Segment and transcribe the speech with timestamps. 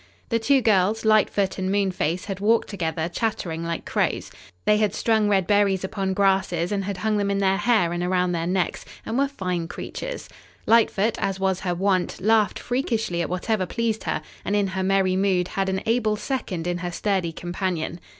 [0.29, 4.31] The two girls, Lightfoot and Moonface, had walked together, chattering like crows.
[4.65, 8.01] They had strung red berries upon grasses and had hung them in their hair and
[8.01, 10.27] around their necks, and were fine creatures.
[10.65, 15.15] Lightfoot, as was her wont, laughed freakishly at whatever pleased her, and in her merry
[15.15, 17.99] mood had an able second in her sturdy companion.